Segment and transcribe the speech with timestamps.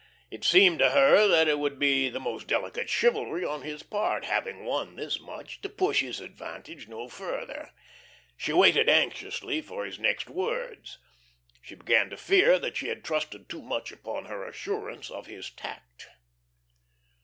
[0.31, 4.25] It seemed to her that it would be the most delicate chivalry on his part
[4.25, 7.69] having won this much to push his advantage no further.
[8.35, 10.97] She waited anxiously for his next words.
[11.61, 15.51] She began to fear that she had trusted too much upon her assurance of his
[15.51, 16.07] tact.